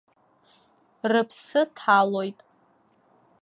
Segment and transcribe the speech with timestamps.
[1.11, 2.39] Рыԥсы ҭалоит.